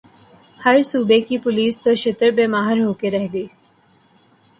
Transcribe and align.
ہر 0.59 0.77
صوبے 0.83 1.19
کی 1.27 1.37
پولیس 1.43 1.73
تو 1.83 1.91
شتر 2.03 2.29
بے 2.37 2.45
مہار 2.53 2.77
ہو 2.85 2.93
کے 3.01 3.07
رہ 3.11 3.25
گئی 3.33 3.43
ہے۔ 3.43 3.55